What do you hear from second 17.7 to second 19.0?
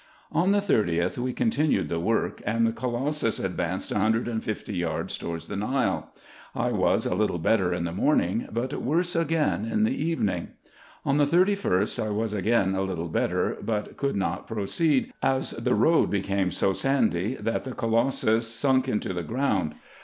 colossus sunk